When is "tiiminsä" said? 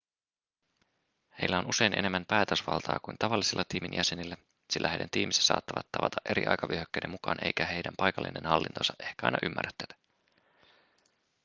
5.11-5.43